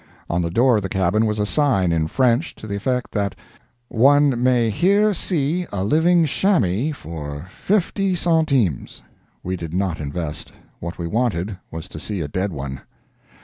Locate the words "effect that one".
2.75-4.41